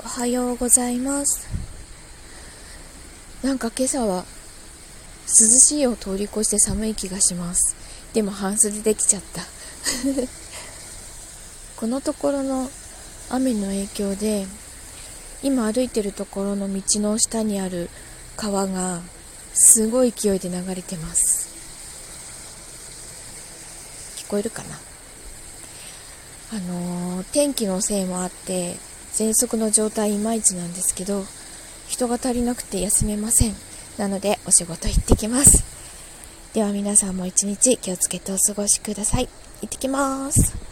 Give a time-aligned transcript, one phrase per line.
[0.00, 1.48] おはようございます。
[3.42, 4.24] なんか今朝は
[5.26, 7.74] 涼しいを通り越して寒い気がします。
[8.14, 9.42] でも半袖できちゃった。
[11.76, 12.70] このところの
[13.28, 14.46] 雨の影響で
[15.42, 17.90] 今歩いてるところの道の下にある
[18.36, 19.02] 川が
[19.54, 21.48] すごい勢いで流れてます。
[24.16, 24.78] 聞こえるかな？
[26.50, 28.76] あのー、天気のせいもあって
[29.18, 31.24] 喘息の状態いまいちなんですけど
[31.88, 33.54] 人が足りなくて休めません。
[33.98, 35.64] なのでお仕事行ってきます。
[36.54, 39.28] では皆さんも一日気をつけてお過ごしください。
[39.60, 40.67] 行ってきます。